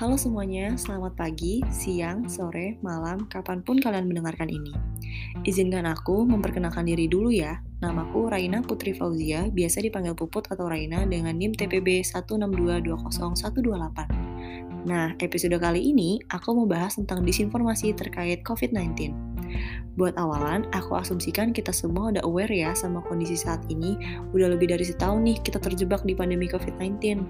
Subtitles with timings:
[0.00, 4.72] Halo semuanya, selamat pagi, siang, sore, malam, kapan pun kalian mendengarkan ini.
[5.44, 7.60] Izinkan aku memperkenalkan diri dulu ya.
[7.84, 14.88] Namaku Raina Putri Fauzia, biasa dipanggil Puput atau Raina dengan NIM TPB 162202128.
[14.88, 19.12] Nah, episode kali ini aku mau bahas tentang disinformasi terkait COVID-19.
[20.00, 24.00] Buat awalan, aku asumsikan kita semua udah aware ya sama kondisi saat ini.
[24.32, 27.20] Udah lebih dari setahun nih kita terjebak di pandemi COVID-19.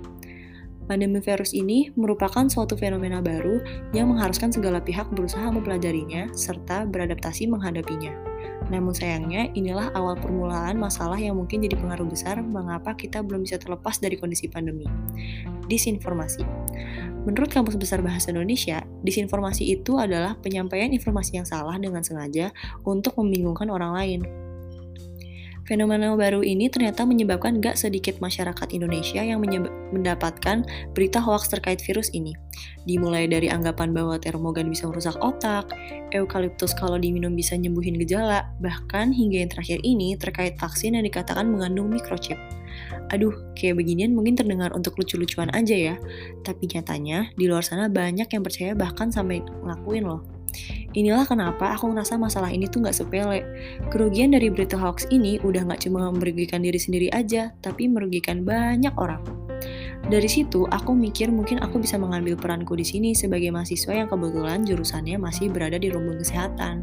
[0.90, 3.62] Pandemi virus ini merupakan suatu fenomena baru
[3.94, 8.10] yang mengharuskan segala pihak berusaha mempelajarinya serta beradaptasi menghadapinya.
[8.74, 13.62] Namun sayangnya, inilah awal permulaan masalah yang mungkin jadi pengaruh besar mengapa kita belum bisa
[13.62, 14.90] terlepas dari kondisi pandemi.
[15.70, 16.42] Disinformasi.
[17.22, 22.50] Menurut Kampus Besar Bahasa Indonesia, disinformasi itu adalah penyampaian informasi yang salah dengan sengaja
[22.82, 24.49] untuk membingungkan orang lain.
[25.68, 29.38] Fenomena baru ini ternyata menyebabkan gak sedikit masyarakat Indonesia yang
[29.94, 32.34] mendapatkan berita hoax terkait virus ini.
[32.88, 35.70] Dimulai dari anggapan bahwa termogan bisa merusak otak,
[36.10, 41.46] eukaliptus kalau diminum bisa nyembuhin gejala, bahkan hingga yang terakhir ini terkait vaksin yang dikatakan
[41.46, 42.38] mengandung microchip.
[43.10, 45.94] Aduh, kayak beginian mungkin terdengar untuk lucu-lucuan aja ya,
[46.46, 50.39] tapi nyatanya di luar sana banyak yang percaya bahkan sampai ngelakuin loh.
[50.90, 53.46] Inilah kenapa aku ngerasa masalah ini tuh gak sepele.
[53.94, 58.90] Kerugian dari berita hoax ini udah gak cuma merugikan diri sendiri aja, tapi merugikan banyak
[58.98, 59.22] orang.
[60.10, 64.66] Dari situ, aku mikir mungkin aku bisa mengambil peranku di sini sebagai mahasiswa yang kebetulan
[64.66, 66.82] jurusannya masih berada di rumpun kesehatan.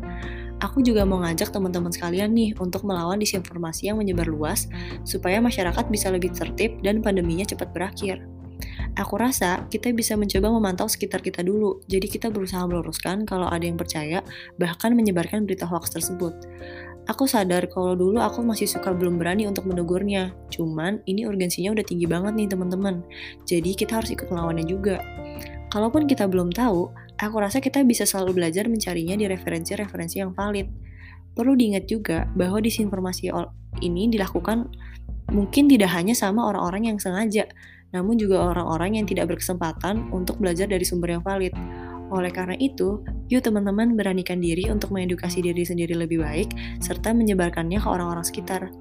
[0.64, 4.66] Aku juga mau ngajak teman-teman sekalian nih untuk melawan disinformasi yang menyebar luas
[5.04, 8.37] supaya masyarakat bisa lebih tertib dan pandeminya cepat berakhir.
[8.98, 13.62] Aku rasa kita bisa mencoba memantau sekitar kita dulu, jadi kita berusaha meluruskan kalau ada
[13.62, 14.26] yang percaya,
[14.58, 16.34] bahkan menyebarkan berita hoax tersebut.
[17.06, 21.86] Aku sadar kalau dulu aku masih suka belum berani untuk menegurnya, cuman ini urgensinya udah
[21.86, 23.06] tinggi banget nih teman-teman,
[23.46, 24.98] jadi kita harus ikut melawannya juga.
[25.70, 26.90] Kalaupun kita belum tahu,
[27.22, 30.74] aku rasa kita bisa selalu belajar mencarinya di referensi-referensi yang valid.
[31.38, 33.30] Perlu diingat juga bahwa disinformasi
[33.86, 34.74] ini dilakukan
[35.30, 37.46] mungkin tidak hanya sama orang-orang yang sengaja,
[37.92, 41.54] namun juga orang-orang yang tidak berkesempatan untuk belajar dari sumber yang valid.
[42.08, 47.80] Oleh karena itu, yuk teman-teman beranikan diri untuk mengedukasi diri sendiri lebih baik, serta menyebarkannya
[47.84, 48.72] ke orang-orang sekitar.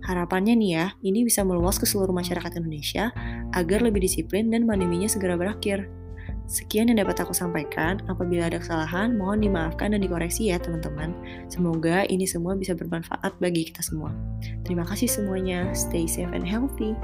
[0.00, 3.12] Harapannya nih ya, ini bisa meluas ke seluruh masyarakat Indonesia
[3.52, 5.92] agar lebih disiplin dan pandeminya segera berakhir.
[6.50, 8.02] Sekian yang dapat aku sampaikan.
[8.10, 11.14] Apabila ada kesalahan, mohon dimaafkan dan dikoreksi ya teman-teman.
[11.46, 14.10] Semoga ini semua bisa bermanfaat bagi kita semua.
[14.66, 15.70] Terima kasih semuanya.
[15.78, 16.98] Stay safe and healthy.